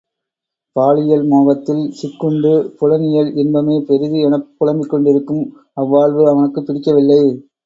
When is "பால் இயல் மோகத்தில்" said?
0.75-1.83